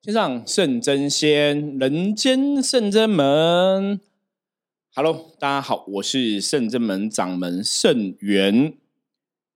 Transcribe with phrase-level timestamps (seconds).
[0.00, 4.00] 天上圣真仙，人间圣真门。
[4.94, 8.74] Hello，大家好，我是圣真门掌门圣元。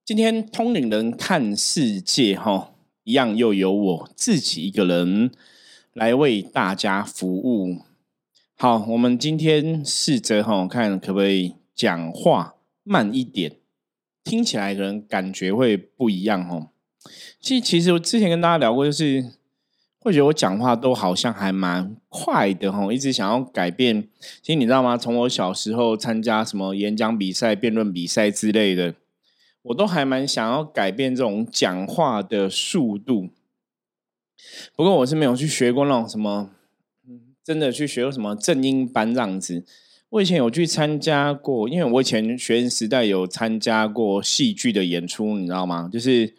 [0.04, 2.74] 今天通灵人看世界，哈，
[3.04, 5.30] 一样又由我自己一个人
[5.92, 7.78] 来为大家服务。
[8.56, 13.58] 好，我们今天试着哈，看可不可以讲话慢一点，
[14.24, 16.70] 听起来可能感觉会不一样哦。
[17.40, 19.40] 其实，其实我之前跟大家聊过，就是。
[20.02, 24.02] 会觉得我讲话都好像还蛮快的哈，一直想要改变。
[24.42, 24.96] 其实你知道吗？
[24.96, 28.96] 从我小时候参加什么演讲比赛、辩论比赛之类的，
[29.62, 33.28] 我都还蛮想要改变这种讲话的速度。
[34.74, 36.50] 不过我是没有去学过那种什么，
[37.44, 39.64] 真的去学过什么正音班这样子。
[40.10, 45.88] 我以前有去参加过，因为我以前学生时代有参加过戏剧的演出，你知道吗？
[45.92, 46.34] 就是。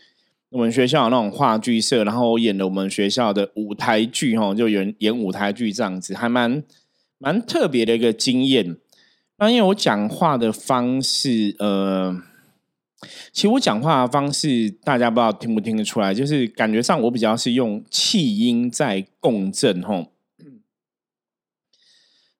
[0.53, 6.63] 我们学校有那种话剧社，然后我演了我们学校的舞台剧，哈，就演演舞台剧这样子，还蛮
[7.17, 8.77] 蛮特别的一个经验。
[9.39, 12.15] 那因为我讲话的方式，呃，
[13.31, 20.11] 其实我讲话的方式，大家不知道听不听得出来，就是感觉上我比较是用气音在共振，吼。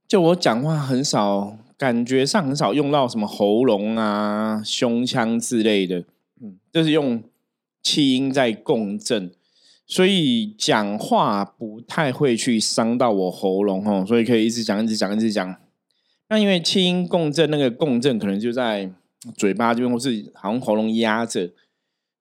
[0.08, 6.04] 就我讲话很少，感觉上很少用到什么喉咙啊、胸腔之类的，
[6.40, 7.24] 嗯，就是用。
[7.84, 9.30] 气音在共振，
[9.86, 15.56] 所以讲话不太会去伤到我喉咙哦，所以可以一直讲、一直讲、一直讲。
[16.30, 18.90] 那因为气音共振，那个共振可能就在
[19.36, 21.52] 嘴巴这边，或是好像喉咙压着，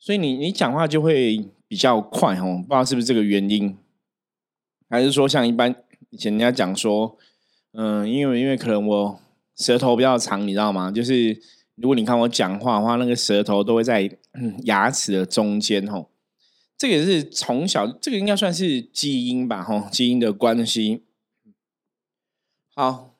[0.01, 2.57] 所以你你讲话就会比较快哦。
[2.59, 3.79] 不知道是不是这个原因，
[4.91, 5.75] 还是说像一般
[6.11, 7.17] 以前人家讲说，
[7.73, 9.21] 嗯，因为因为可能我
[9.57, 10.91] 舌头比较长，你知道吗？
[10.91, 11.41] 就是。
[11.77, 14.19] 如果你看我讲话的话，那个舌头都会在
[14.65, 16.11] 牙齿的中间吼，
[16.77, 21.03] 这个是从小，这个应该算是基因吧吼，基因的关系。
[22.75, 23.15] 好，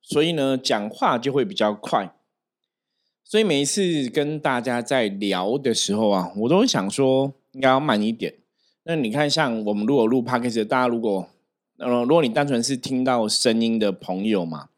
[0.00, 2.14] 所以呢，讲话就会比较快。
[3.22, 8.34] 所以每一次跟大家在聊的时候啊，我都会想说应该要慢一点。
[8.84, 11.28] 那你看，像我们如果录 podcast，大家如果
[11.78, 14.70] 呃，如果你单纯是听到声音的朋友嘛。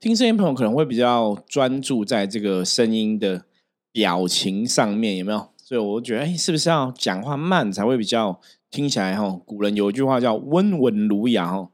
[0.00, 3.44] 听声音朋友可能会比较专注在这个声音的
[3.90, 5.48] 表情上面，有没有？
[5.56, 9.16] 所以我觉得，哎，是不是要讲话慢才会比较听起来？
[9.16, 11.70] 哈，古人有一句话叫“温文儒雅”哦。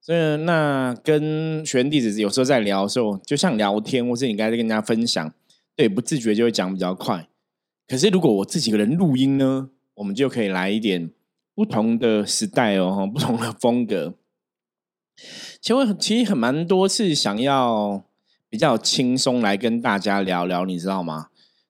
[0.00, 5.34] 所以那跟学弟子有时候在聊的时候，就像聊天，或是你刚才跟人家分享，
[5.76, 7.28] 对，不自觉就会讲比较快。
[7.86, 11.10] 可是如果我自己个人录音呢，我们就可以来一点
[11.54, 14.14] 不同的时代哦，不同的风格。
[15.62, 18.02] 其实其实很蛮多次想要
[18.50, 21.28] 比较轻松来跟大家聊聊，你知道吗？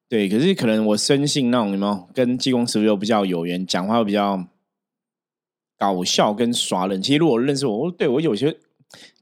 [0.09, 4.47] 对，可是可能我生性那种有没有跟济公师傅又比较有缘，讲话又比较
[5.79, 7.03] 搞笑跟耍冷。
[7.03, 8.57] 其实如果认识我，对我有些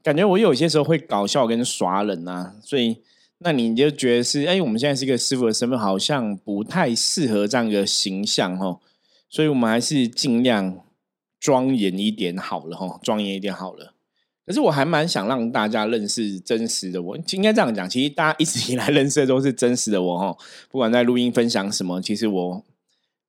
[0.01, 2.55] 感觉，我有些时候会搞笑跟耍冷啊。
[2.63, 3.01] 所以
[3.39, 8.79] 那你就觉得是，哎，我们现在是一个师傅的身份，好像不太适合这样一个形象哦。
[9.29, 10.79] 所以我们还是尽量
[11.37, 13.93] 庄严一点好了哈，庄严一点好了。
[14.51, 17.89] 可是我还蛮想让大家认识真实的我，应该这样讲。
[17.89, 20.37] 其实大家一直以来认识的都是真实的我哈，
[20.69, 22.61] 不管在录音分享什么，其实我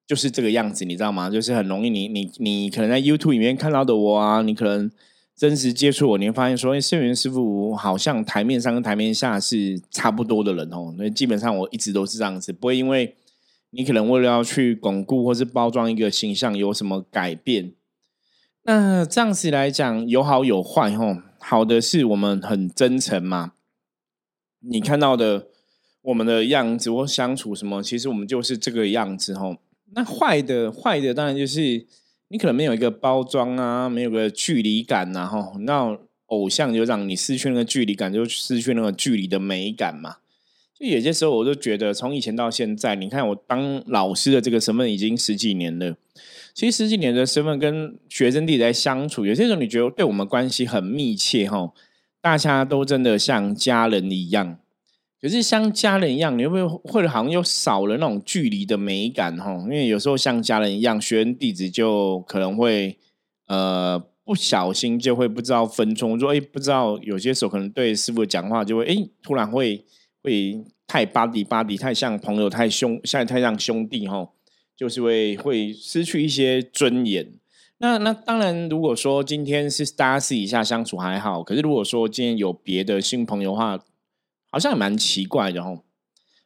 [0.05, 1.31] 就是这个样子，你知道吗？
[1.31, 4.91] 就是很容易，你你你可能在 YouTube 里面看到的我啊，你可能
[5.37, 10.93] 真实接触我，你会发现说，哎，圣元师傅好像台面上跟台面下是差不多的人哦。
[10.99, 13.15] 那基本上我一直都是这样子，不会因为
[13.71, 17.75] 你可能为了要去巩固或是包装一个形象有什么改变。
[18.65, 21.17] 那这样子来讲，有好有坏吼。
[21.41, 23.55] 好的是我们很真诚嘛，
[24.61, 25.49] 你看到的
[26.03, 29.57] 我们的样子或相处什么，其实我们就是这个样子吼。
[29.95, 31.87] 那坏的坏的当然就是
[32.29, 35.59] 你可能没有一个包装啊，没有个距离感呐吼。
[35.59, 40.19] 那偶像就让你失去那个距离感，就失去那个距离的美感嘛。
[40.83, 45.95] 就有些时候我都觉得，从以前到现在，你看我当老师的这个身份已经十几年了。
[46.53, 51.73] 其实十几年的身份跟学生弟子在相处，有些时候你觉得对我们关系很密切哈，
[52.21, 54.59] 大家都真的像家人一样。
[55.21, 59.53] 可是像家人一样，你会不会会好像又少了那种距离的美感哈？
[59.63, 62.99] 因为有时候像家人一样，学生弟子就可能会
[63.47, 69.85] 呃不小心就会不知道分寸，说哎不知道有些时候可能对师傅讲话就会哎突然会
[70.23, 74.31] 会太巴迪巴迪，太像朋友，太兄，现在太像兄弟哈。
[74.75, 77.35] 就是会会失去一些尊严。
[77.79, 83.79] 那那当然，如果说今天是大家私底下相处还好，可是如果说今天有别的新朋友的话，
[84.51, 85.83] 好像也蛮奇怪的哦。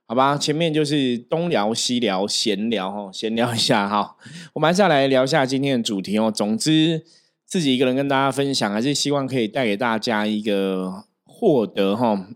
[0.07, 4.17] 好吧，前面就是东聊西聊，闲聊哈，闲聊一下哈。
[4.53, 6.31] 我们还是要来聊一下今天的主题哦。
[6.31, 7.07] 总之，
[7.47, 12.29] 自己一个人跟大家分享，还是希望可以带给大家一个获得哈，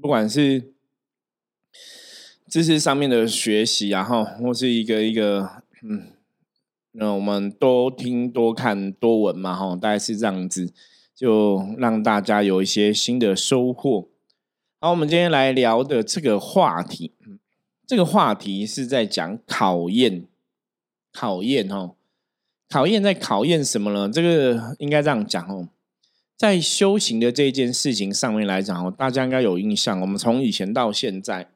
[0.00, 0.74] 不管是
[2.48, 6.04] 知识上面的学习，然后或是一个一个嗯，
[6.92, 10.72] 那我们多听多看多闻嘛哈，大概是这样子，
[11.14, 14.08] 就让大家有一些新的收获。
[14.80, 17.12] 好，我们今天来聊的这个话题，
[17.86, 20.24] 这个话题是在讲考验，
[21.12, 21.96] 考验哦，
[22.68, 24.08] 考验在考验什么呢？
[24.08, 25.68] 这个应该这样讲哦，
[26.36, 31.50] 在修行的这件事情上面来讲哦，大家应该有印象，我们从以前到现在，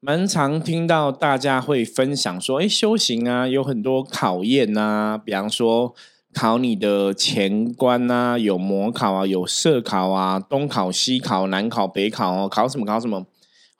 [0.00, 5.94] 蛮常听到大家会分享说，哎，修行啊，有很多考验啊，比方说。
[6.32, 13.26] 考你的前观啊，有模考啊，有社考啊，东考西考，南考北考哦，考什么考什么，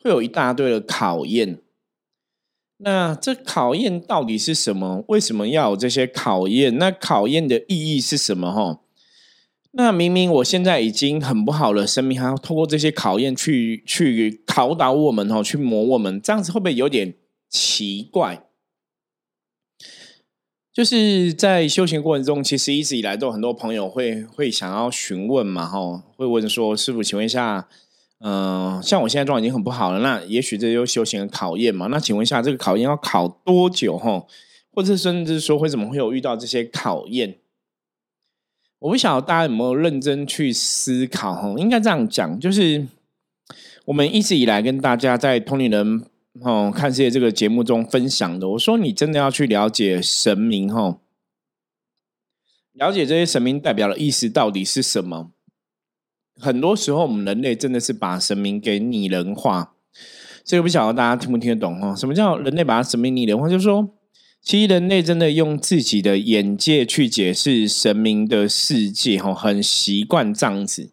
[0.02, 1.60] 会有一大堆的考验。
[2.78, 5.04] 那这考验到底是什么？
[5.06, 6.76] 为什么要有这些考验？
[6.76, 8.50] 那考验的意义是什么？
[8.50, 8.80] 哈，
[9.72, 17.14] 那明明我现在已经很不好了，生命还要透过这些考验去去考倒我们哦，去磨我们，这样子会不会有点
[17.48, 18.46] 奇怪？
[20.72, 27.68] 就是在修行过程中，其实一直以来都有很多朋友会会想要询问嘛，哈，会问说：“师傅，请问一下，
[28.20, 31.86] 嗯，像我现在状况已经很不好了，那也许这就是修行的考验嘛？
[31.86, 33.96] 那请问一下，这个考验要考多久？
[33.96, 34.24] 哈，
[34.72, 37.38] 或者甚至说，为什么会有遇到这些考验？
[38.80, 41.34] 我不晓得大家有没有认真去思考？
[41.34, 42.86] 哈，应该这样讲，就是
[43.84, 46.04] 我们一直以来跟大家在通灵人。
[46.42, 51.00] 哦，看世界这个节目中分享的，我说你真的要去了解神明哈，
[52.72, 55.32] 了解这些神明代表的意思到底是什么？
[56.36, 59.74] 很多时候我们人类真的是把神明给拟人化，
[60.44, 61.96] 这个不晓得大家听不听得懂哈？
[61.96, 63.48] 什么叫人类把神明拟人化？
[63.48, 63.90] 就是说，
[64.42, 70.90] 其实人类真的用自己的眼界去解释神明的世界哈，很习惯这样子。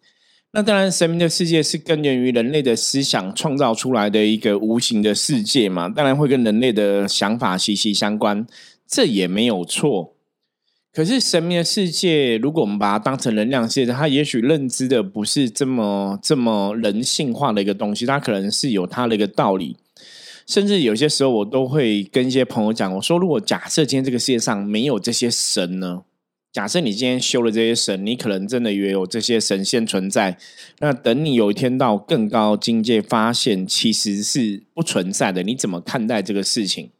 [0.51, 8.45] 那当然，神明的世界是根源于人类的思想创造出来的一个无形的世界嘛，当然会跟人类的想法息息相关，
[8.88, 10.13] 这也没有错。
[10.93, 19.77] 可是神明的世界，如果我们把它当成能量世界，它也许认知的不是这么这么人性化的一个东西，它可能是有它的一个道理。
[20.47, 26.03] 甚至有些时候，我都会跟一些朋友讲，我说，如果假设今天这个世界上没有这些神呢？
[26.53, 30.39] 假设你今天修了这些神，你可能真的也有这些神仙存在。
[30.79, 36.91] 那等你有一天到更高境界，发现其实是不存在的，你怎么看待这个事情？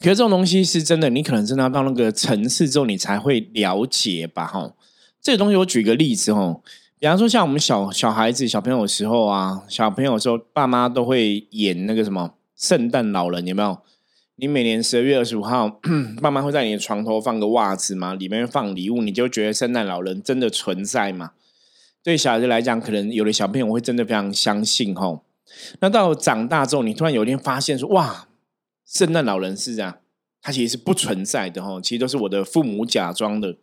[0.00, 4.46] 可是这种东西是真的，你可能真的要到那个层次之后，你才会了解吧？
[4.46, 4.74] 哈，
[5.20, 6.60] 这个东西我举个例子哈，
[7.02, 13.76] 比方说像我们小小孩子、小朋友时候啊，小朋友时候，爸妈都会演那个什么圣诞老人，有没有？
[14.36, 15.80] 你每年十二月二十五号，
[16.22, 18.14] 爸妈会在你的床头放个袜子吗？
[18.14, 21.32] 里面放礼物，你就觉得圣诞老人真的存在吗？
[22.04, 25.24] 对小孩子来讲，可能有的小朋友会真的非常相信吼。
[25.80, 28.28] 那到长大之后，你突然有一天发现说，哇，
[28.86, 29.98] 圣诞老人是这样，
[30.40, 33.56] 他其实是不存在的吼，其实都是我的父母假装的。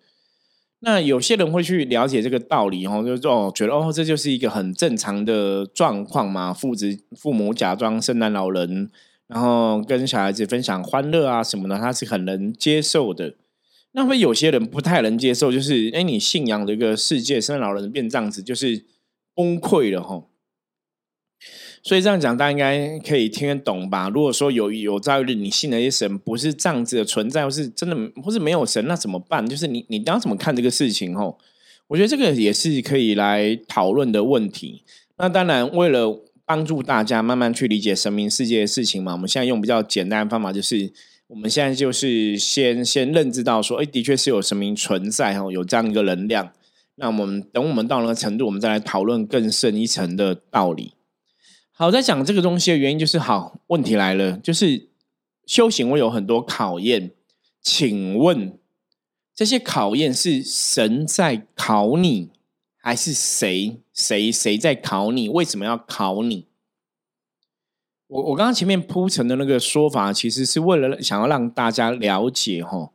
[0.81, 8.89] 那有些人会去了解这个道理吼，就哦觉得哦，这就是一个很正常的状况嘛，父子父母假装圣诞老人。
[9.27, 13.35] 然后跟小孩子分享欢乐啊什么的，他是很能接受的。
[13.91, 18.85] 那会有些人不太能接受，就是哎，你信仰的一个世界，圣诞老人变这样子，就是
[19.35, 20.23] 崩溃了哈。
[21.81, 24.09] 所以这样讲，大家应该可以听得懂吧？
[24.09, 29.47] 如果说有有朝一日你信那些神不是这样子的存在，或是真的，或是没有神，那怎么办？
[29.47, 31.15] 就是你你要怎么看这个事情？
[31.15, 31.37] 吼，
[31.87, 34.83] 我觉得这个也是可以来讨论的问题。
[35.17, 36.23] 那当然，为了。
[36.49, 39.11] 帮助大家慢慢去理解神明世界的事情嘛？
[39.11, 40.91] 我们现在用比较简单的方法，就是
[41.27, 46.51] 我们现在就是先先认知到说，哎，的确是有神明存在哦，有这样一个能量。
[46.95, 50.93] 那我们等我们到那个程度，我们再来讨论更深一层的道理。
[51.81, 54.89] 好，在讲这个东西的原因，就是好问题来了，就是
[55.45, 57.11] 修行会有很多考验，
[57.61, 58.59] 请问
[59.33, 62.31] 这些考验是神在考你？
[62.81, 65.29] 还是谁谁谁在考你？
[65.29, 66.47] 为什么要考你？
[68.07, 72.91] 我我刚刚前面铺陈的那个说法，其实是为了想要让大家了解哈。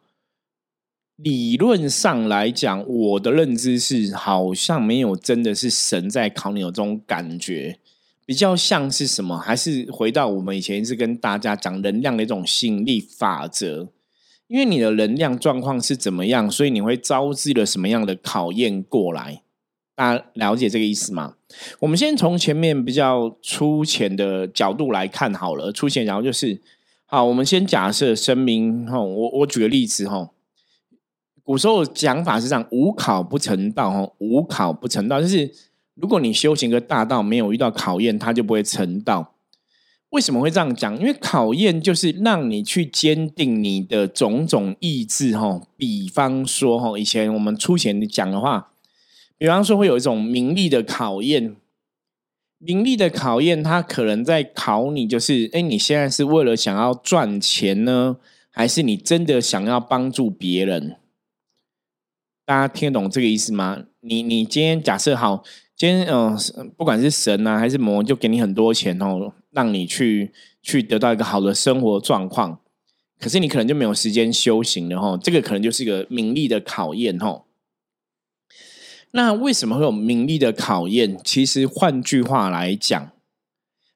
[1.16, 7.78] 理论上来讲，我的认知是好像没有真的是神在考你有这种感觉，
[8.26, 9.38] 比较像是什么？
[9.38, 13.88] 还是回到我们以前是跟大家讲能量的一种吸引力法则？
[14.46, 19.42] 因为你的能量状况是怎么样，所以你会招致了什么样的考验过来？
[19.94, 21.36] 大家了解这个意思吗？
[21.80, 25.70] 我们先从前面比较粗浅的角度来看好了。
[25.70, 26.60] 粗浅，然后就是，
[27.06, 30.30] 好，我们先假设声明哈，我我举个例子哈。
[31.42, 35.52] 古时候讲法是这样：无考不成道哈，无考不成道，就是
[35.94, 39.34] 如果你修行个大道，没有遇到考验，它就不会成道。
[40.10, 40.98] 为什么会这样讲？
[40.98, 45.60] 因为考验就是让你去坚定你的种种意志哈。
[45.76, 48.70] 比方说哈，以前我们出钱讲的话。
[49.36, 51.56] 比方说，会有一种名利的考验，
[52.58, 58.16] 名利的考验，它可能在考你，就是，哎，你现在是为了想要赚钱呢，
[58.50, 60.96] 还是你真的想要帮助别人？
[62.46, 63.84] 大家听得懂这个意思吗？
[64.00, 65.42] 你你今天假设好，
[65.76, 66.38] 今天嗯，
[66.76, 72.60] 不管是神啊还是魔，就给你很多钱哦，让你去去得到一个好的生活状况，
[73.18, 77.44] 可是你可能就没有时间修行了哈，这个可能就是一个名利的考验哈。
[79.10, 81.18] 那为什么会有名利的考验？
[81.24, 83.10] 其实换句话来讲，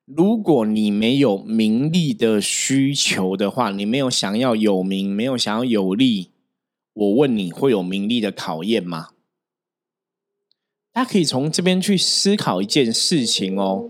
[0.04, 6.32] 如果你没有名利的需求的话，你没有想要有名，没有想要有利，
[6.92, 9.10] 我问你会有名利的考验吗？
[10.98, 13.88] 大家可以从这边去思考一件事情哦。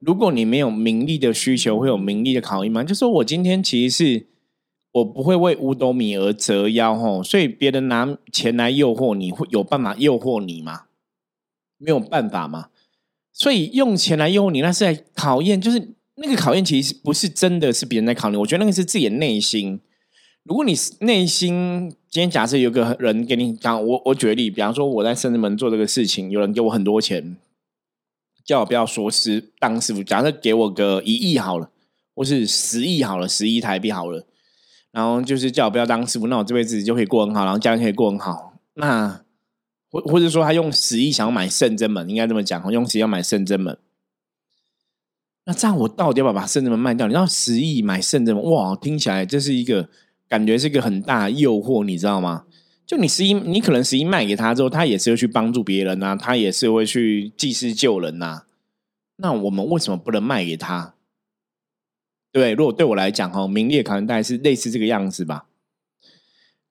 [0.00, 2.84] 如果你没有名利的需求，会有名利的考验吗？
[2.84, 4.26] 就说我今天其实是。
[4.92, 10.82] 我不会为五斗米而折腰吼，所以别人拿钱来诱惑你，会有办法诱惑你吗？
[11.78, 12.68] 没有办法吗？
[13.32, 19.80] 所以用钱来诱惑你，那是在考验，就是那个考验，其实不是真的是别人在考你，我觉得那个是自己的内心。
[20.44, 27.36] 如果你内心今天假设有个人给你讲，我我举例，比方说我在圣子门做这个事情，有人给我很多钱，
[28.44, 31.70] 叫我不要说师当师傅，假设给我个一亿好了，
[32.14, 34.26] 或是十亿好了，十亿台币好了。
[34.92, 38.52] 然后就是叫我不要当师傅，那我这辈子就可以过很好，然后家人可以过很好。
[38.74, 39.24] 那
[39.90, 43.78] 或或者说他用十亿想要买圣真门，应该这么讲，用十亿要买圣真门。
[45.46, 47.06] 那这样我到底要不要把圣真门卖掉？
[47.06, 49.88] 你知道十亿买圣真门，哇，听起来这是一个
[50.34, 52.42] 感觉是一个很大的诱惑，你知道吗？
[52.84, 58.42] 就你十一，你可能十一卖给他之后，他也是会去帮助别人呐，他也是会去济世救人呐。
[59.18, 60.96] 那我们为什么不能卖给他？
[62.32, 65.46] 对，如果对我来讲哈，名列可能大概是类似这个样子吧。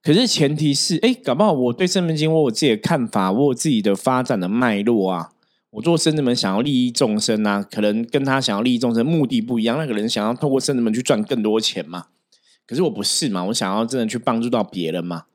[0.02, 5.30] 可是前提是，哎，搞不好我对圣门经我有自己的看法，我有自己的发展的脉络啊。
[5.70, 9.78] 我做圣人门想要利益众生啊，可能跟他想要利益众生目的不一样。
[9.78, 12.08] 那个人想要透过圣人门去赚更多钱嘛？
[12.68, 15.26] 可是我不是嘛，我想要真的去帮助到别人嘛。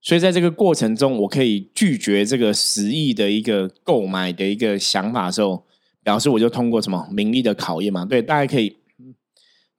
[0.00, 5.64] 所以在这个过程中，我可以拒绝这个十亿的一个购买的一个想法的时候，
[6.02, 8.04] 表示我就通过什么名利的考验嘛？
[8.04, 8.76] 对，大家可以。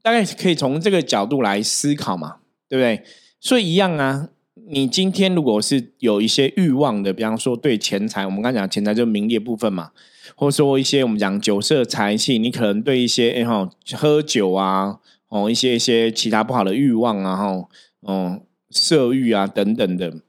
[0.04, 2.38] 大概可以从这个角度来思考嘛，
[2.70, 3.04] 对不对？
[3.42, 4.30] 所以一样啊，
[4.70, 9.92] 你今天如果是有一些欲望的，比方说对钱财，我们刚讲钱财就名利部分嘛，
[10.36, 17.70] 或者说一些我们讲酒色财气，你可能对一些哎哈喝酒啊，哦一些一些其他不好的欲望啊，哈
[18.02, 20.22] 哦色欲啊等等的，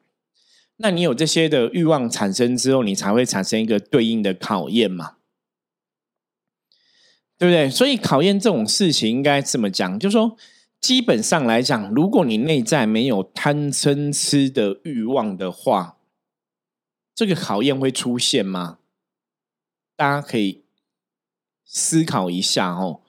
[0.76, 5.16] 那你有这些的欲望产生之后，你才会产生一个对应的考验嘛。
[7.40, 7.70] 对不对？
[7.70, 10.36] 所以考验这种事情应该这么讲，就说，
[10.80, 15.98] 基本上来讲，如果你内在没有贪嗔痴的欲望的话，
[17.14, 18.78] 这个考验会出现吗？
[19.94, 20.64] 大家可以
[21.64, 23.02] 思考一下哦。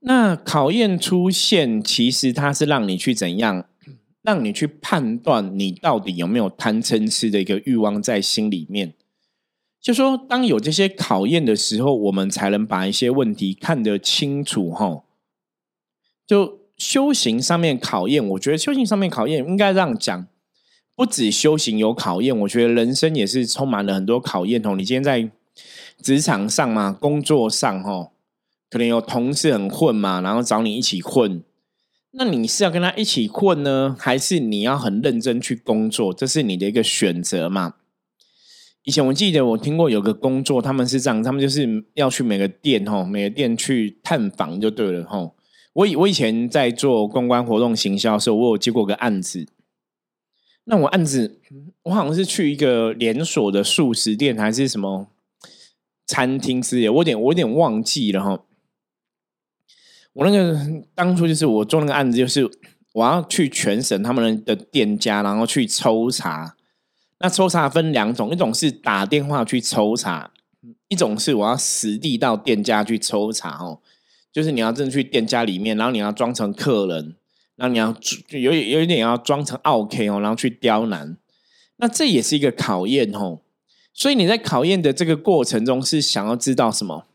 [0.00, 3.66] 那考验出现，其实它是让你去怎样，
[4.22, 8.94] 让你去判断你到底有没有贪嗔痴的一个欲望在心里面。
[9.80, 14.70] 就说，当有这些考验的时候，我们才能把一些问题看得清楚。
[14.70, 15.04] 哈，
[16.26, 20.26] 就修行上面考验，我觉得修行上面考验应该这样讲，
[20.94, 24.60] 不止修行有考验，我觉得人生也是充满了很多考验。
[24.66, 25.30] 哦，你今天在
[26.02, 28.10] 职场上嘛，工作上，哈，
[28.70, 31.42] 可能有同事很混嘛，然后找你一起混，
[32.12, 36.14] 那你是要跟他一起混呢，还是你要很认真去工作？
[36.14, 37.74] 这是你的一个选择嘛？
[38.84, 45.32] 以前我记得我听过有个工作，他们是这样，他们就是要去每个店哈，每个店去探访就对了哈。
[45.74, 49.46] 我以我以前在做公关活动行销的时候，我有接过个案子。
[50.64, 51.40] 那我案子，
[51.82, 55.08] 我好像是去一个连锁的素食店还是什么
[56.06, 58.44] 餐厅之类，我有点我有点忘记了哈。
[60.12, 60.58] 我那个
[60.94, 62.48] 当初就是我做那个案子，就是
[62.92, 66.56] 我要去全省他们的店家，然后去抽查。
[67.20, 70.30] 那抽查分两种，一种是打电话去抽查，
[70.88, 73.80] 一种是我要实地到店家去抽查哦，
[74.32, 77.14] 就是你要真的去店家里面，然后你要装成客人，
[77.56, 77.94] 然后你要
[78.30, 81.16] 有有有一点要装成 OK 哦，然后去刁难，
[81.76, 83.40] 那这也是一个考验哦。
[83.92, 87.06] 所以你在考验的这个过程中，是想要知道什么？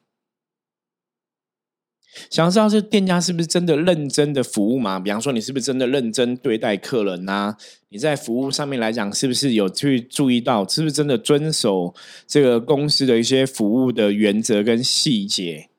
[2.29, 4.99] 想知道这店家是不是真的认真的服务嘛？
[4.99, 7.55] 比方说，你是不是真的认真对待客人呐？
[7.89, 11.93] 你在服务上面来讲，是不是有去注意到，是不是真的遵守
[12.27, 15.69] 这个公司的一些服务的原则跟细节？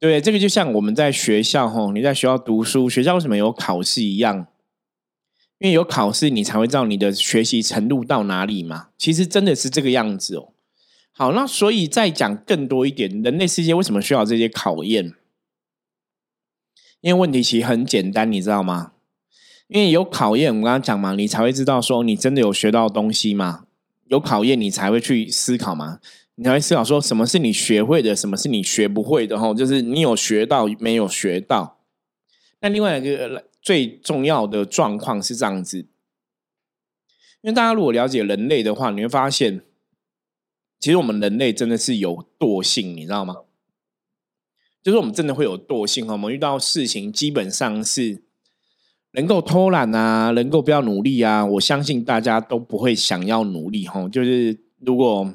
[0.00, 4.46] 对，这个就像我们在学校吼，你在学校读书，学校为什么有考试一样？
[5.58, 8.90] 因为有考试，你才会知道你的学习程度到哪里嘛。
[8.96, 10.52] 其实真的是这个样子哦。
[11.18, 15.14] 好，那所以再讲更多一点，人类世界为什么需要这些考验？
[17.00, 18.92] 因为问题其实很简单，你知道吗？
[19.66, 23.64] 因为有考验，我刚刚讲嘛，你才会知道说你真的有学到东西嘛。
[24.06, 25.98] 有考验，你才会去思考嘛，
[26.36, 29.40] 你才会思考说什么是你学会的，什么是你学不会的。
[29.40, 31.80] 吼，就是你有学到没有学到。
[32.60, 35.78] 那另外一个最重要的状况是这样子，
[37.40, 39.62] 因为大家如果了解人类的话，你会发现。
[40.80, 43.36] 其实我们人类真的是有惰性，你知道吗？
[44.82, 46.12] 就是我们真的会有惰性哈。
[46.12, 48.22] 我们遇到事情基本上是
[49.12, 51.44] 能够偷懒啊，能够不要努力啊。
[51.44, 54.08] 我相信大家都不会想要努力哈。
[54.08, 55.34] 就是如果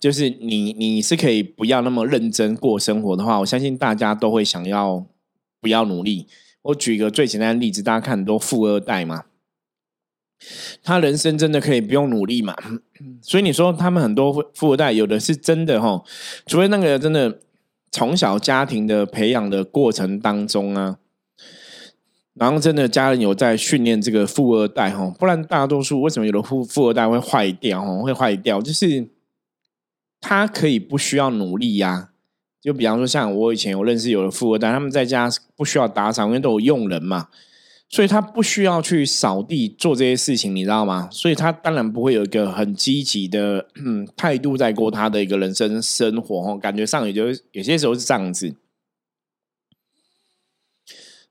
[0.00, 5.06] 就是你你是可以不要那么认真过生活的话，我相信大家都会想要
[5.60, 6.26] 不要努力。
[6.62, 9.24] 我举一个最简单的例子，大家看很多富二代嘛。
[10.82, 12.56] 他人生真的可以不用努力嘛？
[13.20, 16.02] 所以你说他们很多富二代，有的是真的哈，
[16.46, 17.40] 除非那个真的
[17.90, 20.98] 从小家庭的培养的过程当中啊，
[22.34, 27.98] 然后真的家人有在训练这个富二代哈，不然大多数为什么有的富富二代会坏掉哈？
[27.98, 29.08] 会坏掉，就是
[30.20, 32.10] 他可以不需要努力呀。
[32.60, 37.28] 就比方说，像我以前我认识有的富二代，他们在家不需要打扫，因为都有佣人嘛。
[37.92, 41.10] 所以他不需要去扫地做这些事情，你知道吗？
[41.12, 43.68] 所以他当然不会有一个很积极的
[44.16, 48.56] 态度在过他的一个人生生活哦，感觉上也就有些时候是这样子。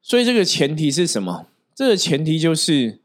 [0.04, 1.48] 所以这个前提是什么？
[1.74, 3.02] 这个前提就是，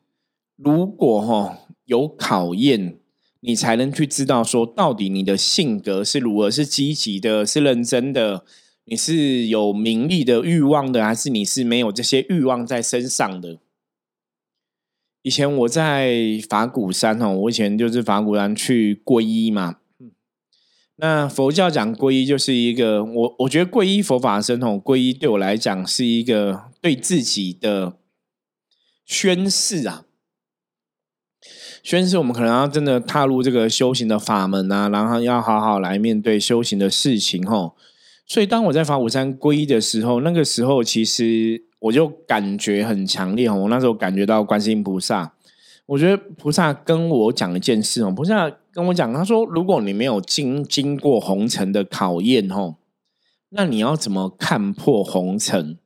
[0.57, 2.99] 如果哈有考验，
[3.41, 8.45] 你才能去知道说，到底你的性格是如何，是积极的，是认真的。
[8.89, 13.59] 你是有名利的欲望的，还是你是没有这些欲望在身上的？
[15.23, 19.79] 以前我在法鼓山哦，我以前就是法鼓山去皈依嘛。
[20.99, 27.99] 那佛教讲皈依就是一个，我我觉得皈依佛法僧哦，皈依对我来讲是一个对自己的
[29.05, 30.05] 宣誓啊。
[31.83, 37.75] 宣誓，我们可能要真的踏入这个修行的法门啊，然后要好好来面对修行的事情哦。
[38.29, 43.55] 所以，当我在法鼓山皈依的时候，那个时候其实我就感觉很强烈哦。
[43.55, 45.33] 我那时候感觉到观世音菩萨，
[45.87, 48.11] 我觉得菩萨跟我讲一件事哦。
[48.11, 52.75] 菩萨跟我讲，他说：“如果你没有经经过红尘的考验哦，
[53.51, 55.79] 那你要怎么看破红尘？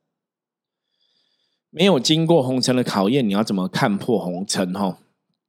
[1.69, 4.75] 没有经过红尘的考验，你要怎么看破红尘？
[4.75, 4.97] 哦，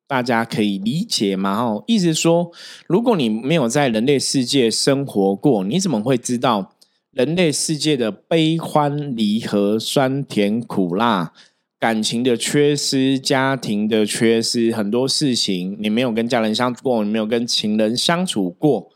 [0.05, 1.57] 大家可以理解吗？
[1.61, 2.51] 哦，意思说，
[2.85, 6.73] 如果你没有在人类世界生活过，你怎么会知道？”
[7.11, 11.33] 人类世界的悲欢离合、酸甜苦辣、
[11.77, 18.89] 感情的缺失、家庭的缺失，很多事情你没有跟家人相处过，你没有跟情人相处过，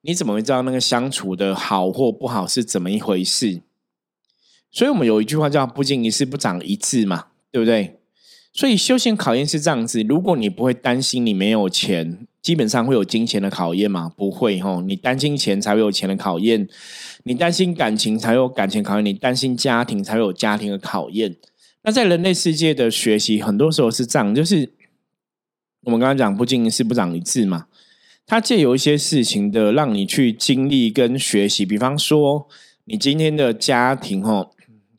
[0.00, 3.60] 你怎么会知道那个相处的好或不好是怎么一回事？
[4.70, 7.98] 所以我们有一句话叫“不经一事不长一智”嘛，对不对？
[8.52, 14.12] 所以修行考验是这样子：如果你不会担心你没有钱，基本上会有金钱的考验吗？
[14.14, 16.66] 不会哦，你担心钱才会有钱的考验；
[17.22, 21.36] 你担心感情才有感情考验；你担心家庭才会有家庭的考验。
[21.82, 24.70] 那在人类世界的学习，很多时候是这样，就是
[25.84, 27.68] 我们刚刚讲“不经一事不长一智”嘛，
[28.26, 31.64] 它借有一些事情的让你去经历跟学习。
[31.64, 32.46] 比方说，
[32.84, 34.50] 你今天的家庭哦，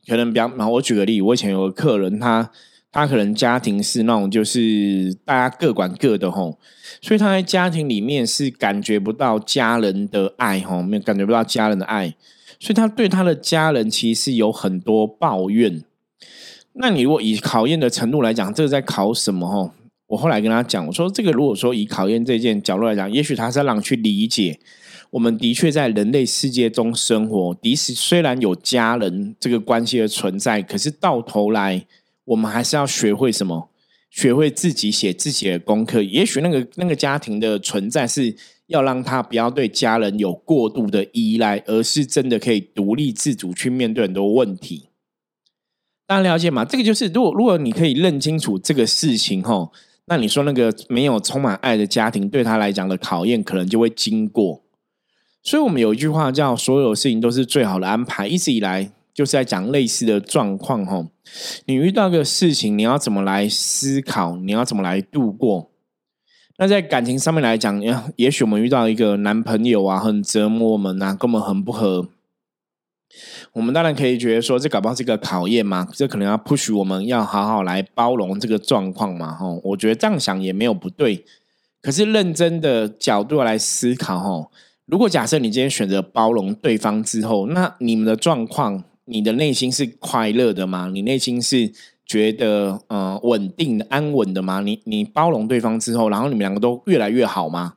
[0.08, 2.50] 可能比方，我举个例，我以前有个客人他。
[2.94, 6.56] 他可能家庭是那种，就是大家各管各的吼，
[7.02, 12.14] 所以他在家庭里面是感觉不到家人的爱吼，没有感觉不到家人的爱，
[12.60, 15.82] 所以他对他的家人其实有很多抱怨。
[16.74, 19.72] 那你如果以考验的程度来讲，这个在考什么吼？
[20.06, 24.60] 我后来跟他讲，我说这个如果说以考验这件角度来讲，也许他是让去理解，
[25.10, 31.84] 我们的确在人类世界中生活，即使虽然有家人这个关系的存在，可是到头来。
[32.24, 33.70] 我们还是要学会什么？
[34.10, 36.00] 学会自己写自己的功课。
[36.00, 38.36] 也许那个那个家庭的存在是
[38.68, 44.90] 要让他不要对家人有过度的依赖，而是真的可以独立自主去面对很多问题。
[46.06, 46.64] 大家了解吗？
[46.64, 49.72] 这个就是如果如果你可以认清楚这个事情，吼，
[50.04, 54.62] 那你说那个没有充满爱的家庭，对他来讲的考验，可能就会经过。
[55.42, 60.84] 所以，我们有一句话叫“所有事情都是最好的安排”，一直以来就是在讲类似的状况。
[60.84, 61.06] 吼，
[61.66, 64.36] 你遇到个事情，你要怎么来思考？
[64.36, 65.70] 你要怎么来度过？
[66.58, 67.82] 那在感情上面来讲，
[68.16, 72.08] 也许我们遇到一个男朋友啊，很折磨我们啊，跟我们很不合。
[73.52, 81.24] 我们当然可以觉得说，这搞不好是一个考验嘛，这可能要 push 我们要好好来包容这个状况嘛，吼，我觉得这样想也没有不对。
[81.80, 84.50] 可是认真的角度来思考，吼，
[84.86, 90.90] 如果假设你今天选择包容对方之后，那你们的状况，你的内心是快乐的吗？
[90.92, 91.72] 你内心是
[92.06, 94.60] 觉得呃稳定的、安稳的吗？
[94.60, 97.74] 你你包容对方之后，然后你们两个都越来越好吗？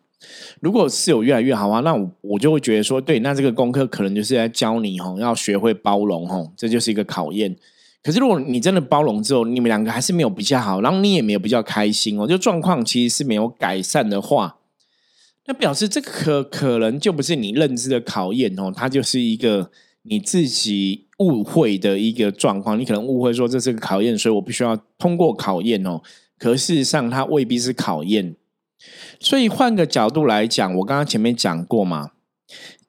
[0.59, 7.55] 如果是有越来越好啊，那我我就会觉得说，对，那这个功课可能就是在教你吼，要学会包容吼，这就是一个考验。
[8.03, 14.57] 可是如果你真的包容之后，你们两个还是没有比较好，然后你也没有比较开心哦，就状况其实是没有改善的话，
[15.45, 19.71] 那表示这可可能就不是你认知的考验哦，它就是一个
[20.03, 22.79] 你自己误会的一个状况。
[22.79, 26.01] 你可能误会说这是个考验，所以我必须要通过考验哦。
[26.37, 28.35] 可事实上，它未必是考验。
[29.19, 32.11] 所以换个角度来讲，我刚刚前面讲过嘛，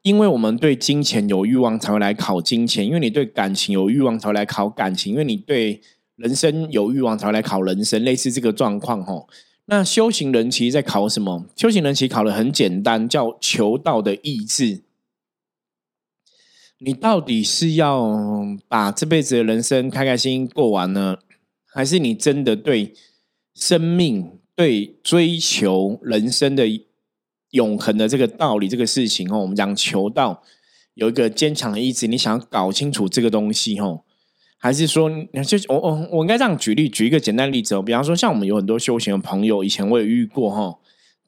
[0.03, 5.81] 因为我们对金钱有欲望才会来考金钱，因为你对感情有欲望才会来考感情，因为你对
[6.17, 9.27] 人生有欲望才会来考人生，类似这个状况哦。
[9.65, 11.47] 那修行人其实在考什么？
[11.57, 14.83] 修行人其实考的很简单，叫求道的意志。
[16.79, 18.17] 你到底是要
[18.69, 21.19] 把这辈子的人生开开心心过完呢，
[21.67, 22.95] 还是你真的对
[23.55, 24.33] 生命？
[24.59, 26.67] 对追求人生的
[27.51, 30.43] 永恒的这个道理，这个事情哦，我们讲求道
[30.95, 34.03] 有一个坚强的意志，你想要搞清楚这个东西哦，
[34.57, 35.09] 还是说，
[35.47, 40.77] 就我我我应该这样举例，举一个简单例子哦，比方说，像我们有很多修行的朋友，以前我也遇过哈，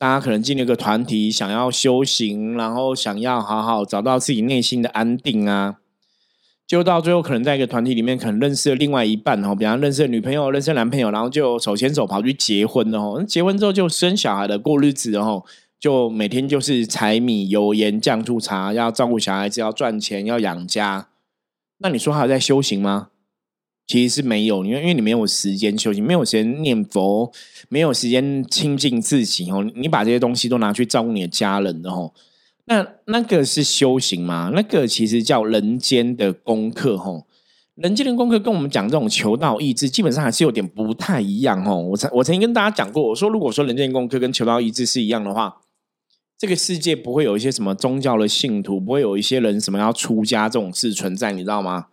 [0.00, 5.76] 大家可能进了一个团体，想要修行，然后想要好好找到自己内心的安定啊。
[6.66, 13.22] 就到最后，可能在一个团体里面，可能认识了另外一半哦，比方认识了女朋友、认识男朋友，然后就手牵手跑去结婚了哦。
[13.22, 15.44] 结婚之后就生小孩的过日子哦，
[15.78, 21.08] 就每天就是柴米油盐酱醋茶，要照顾小孩子，要赚钱，要养家。
[21.76, 23.08] 那你说还有在修行吗？
[23.90, 27.32] 其实是没有，因为因为你没有时间修行，没有时间念佛，
[27.68, 29.68] 没有时间亲近自己哦。
[29.74, 32.12] 你把这些东西都拿去照顾你的家人的哦。
[32.66, 34.52] 那那个是修行吗？
[34.54, 37.26] 那个其实叫人间的功课，吼，
[37.74, 41.74] 人间的功课跟我们讲这种求道意志，基本上还是有点不太一样，哦。
[41.90, 45.56] 我曾我曾经跟大家讲过，我说如果说人间功课跟求道意志是一样的话，
[46.38, 51.86] 这个世界不会有一些什么宗教的信徒，不会有一些人什么要出家这种事存在，你知道吗？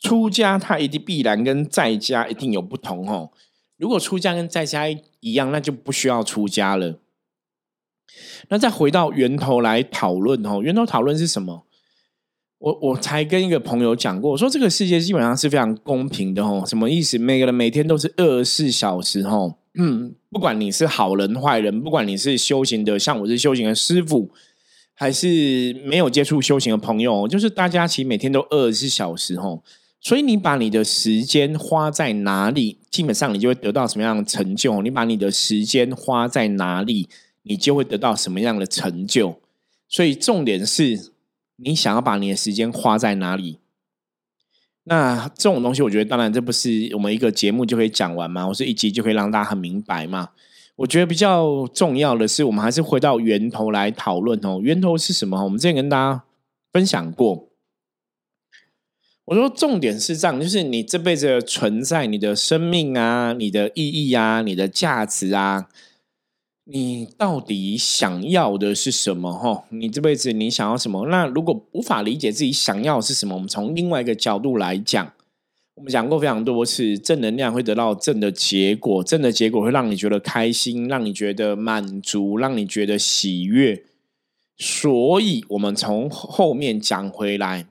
[0.00, 3.30] 出家他一定必然跟在家一定有不同，哦。
[3.76, 6.98] 如果出家跟在家一样，那就不需要出家了。
[8.48, 11.64] 那再回到源头来讨论哦，源头讨论是什么？
[12.58, 16.64] 我我才跟一个朋友讲过，我说这个世界基本上是非常公平的哦。
[16.66, 17.16] 什么意思？
[17.16, 24.32] 每个人每天都是二十四小时哦，嗯，不管你是好人坏人，不管你是修行的，像我是修行的师傅，
[24.94, 29.62] 还是没有接触修行的朋友，就是大家其实每天都二十四小时哦。
[30.00, 34.80] 所以你把你的时间花在哪里，基本上你就会得到什么样的成就。
[34.82, 37.08] 你把你的时间花在哪里？
[37.42, 39.40] 你就会得到什么样的成就？
[39.88, 41.12] 所以重点是
[41.56, 43.58] 你想要把你的时间花在哪里？
[44.84, 50.28] 那这种东西，我觉得当然这不是我们一个节目就可以讲完嘛，我是一集就可以让大家很明白嘛。
[50.76, 54.60] 我觉得比较重要的是，我们还是回到源头来讨论哦。
[54.62, 55.42] 源头是什么？
[55.42, 56.22] 我们之前跟大家
[56.72, 57.47] 分享过。
[59.28, 65.68] 我说重点是这样，就是你这辈子的存在，你的生命啊，你的意义啊，你的价值啊。
[66.64, 69.30] 你到底想要的是什么？
[69.30, 71.06] 哈，你这辈子你想要什么？
[71.08, 75.12] 那如果无法理解自己想要是什么，我们从另外一个角度来讲，
[75.74, 83.84] 我们讲过非常多次，正能量会得到正的结果，正的结果会让你觉得开心，让你觉得满足，让你觉得喜悦。
[84.56, 87.66] 所以，我们从后面讲回来，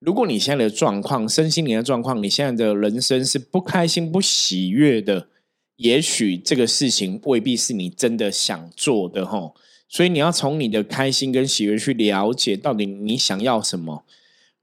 [0.00, 5.28] 如果你现在的状况，身心灵的状况，你现在的人生是不开心、不喜悦的。
[5.76, 9.52] 也许这个事情未必是你真的想做的哈，
[9.88, 14.04] 所以你要从你的开心跟喜悦去了解到底你想要什么。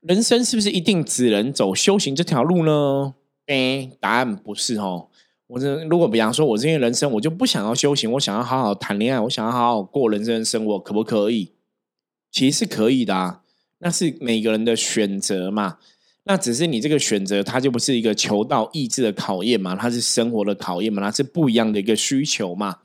[0.02, 3.16] 人生是不是一定只能走修行这条路呢？
[3.48, 5.08] 哎，答案不是哦。
[5.48, 11.54] 我这如果比方说，我这些人生我就不想要修行，我想要好好谈恋爱，我想要好好过人生的生活，可不可以？
[12.32, 13.42] 其实是可以的啊，
[13.80, 15.78] 那是每个人的选择嘛。
[16.24, 22.80] 那只是你这个选择，它就不是一个求道意志的考验嘛，它是生活的考验嘛，它是不一样的一个需求嘛。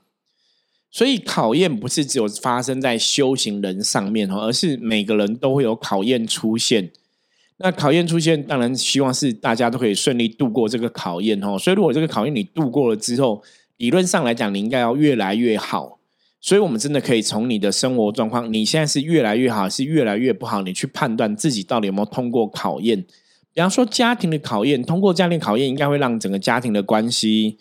[0.89, 6.91] 所以考验不是只有发生在修行人上面哦，而是每个人都会有考验出现。
[7.57, 11.57] 那考验出现，当然希望是大家都可以顺利度过这个考验哦。
[11.59, 13.43] 所以如果这个考验你度过了之后，
[13.77, 15.99] 理论上来讲，你应该要越来越好。
[16.43, 23.01] 所以我们真的可以从你的生活状况，你现在是越来越好，是越来越不好，你去判断自己到底有没有通过考验。
[23.53, 27.57] 比方说家庭的考验，通过家庭考验，应该会让整个家庭的关系。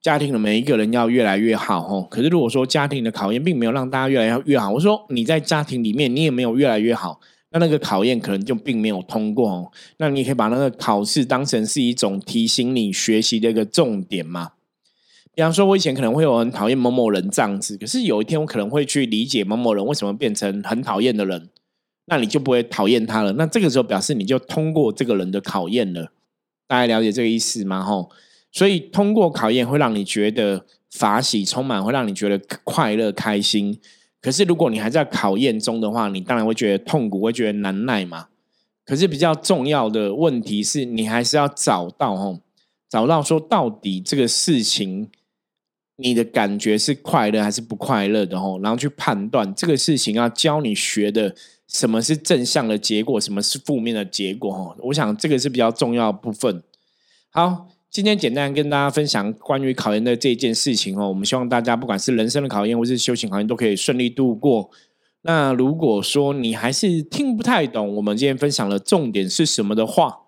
[0.00, 2.06] 家庭的每一个人要越来越好哦。
[2.08, 7.18] 可是如果说家庭的考验并没有让大家越来越越好，我说你在家庭里面你也没有越来越好，
[7.50, 9.72] 那那个考验可能就并没有通过。
[9.96, 14.52] 那你可以把那个考试当成是一种提醒你学习的一个重点嘛。
[15.40, 21.48] 比方说，我以前可能会有很讨厌某某人这样子，可是有一天我可能会去理解某某人为什么变成很讨厌的人，
[22.08, 23.32] 那你就不会讨厌他了。
[23.32, 26.12] 那这个时候表示你就通过这个人的考验了。
[26.66, 27.82] 大家了解这个意思吗？
[27.82, 28.10] 吼。
[28.52, 33.80] 所以，通过考验会让你觉得法喜充满，会让你觉得快乐开心。
[34.20, 38.26] 可是，如果你还在考验中的话，你当然会觉得痛苦，会觉得难耐嘛。
[38.84, 42.40] 可是，比较重要的问题是你还是要找到哦，
[42.90, 45.08] 找到说到底这个事情，
[46.00, 51.34] 你的感觉是快乐还是不快乐的哦，然后去判断这个事情要教你学的
[51.68, 54.76] 什么是正向的结果，什么是负面的结果哦。
[54.84, 56.62] 我想这个是比较重要部分。
[57.30, 57.68] 好。
[57.92, 64.70] 今天简单跟大家分享关于考研的这件事情哦，我们希望大家不管是人生的考验或是修行考验都可以顺利度过。
[65.22, 70.20] 那如果说你还是听不太懂我们今天分享的重点是什么的话，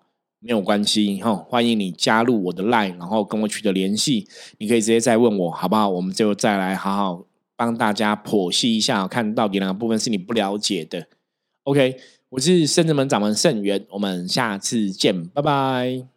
[0.43, 4.27] 没有关系哈，欢迎你加入我的 line，然后跟我取得联系。
[4.57, 5.87] 你可以直接再问我好不好？
[5.87, 7.25] 我们就再来好好
[7.55, 11.07] 帮大家剖析一下，看到底哪个部分是你不了解的。
[11.63, 11.95] OK，
[12.27, 16.12] 我是圣智门掌门圣元，我们下次见，拜拜。